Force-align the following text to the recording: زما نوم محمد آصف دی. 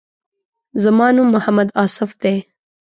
زما 0.83 1.07
نوم 1.15 1.27
محمد 1.35 1.69
آصف 1.83 2.09
دی. 2.21 2.35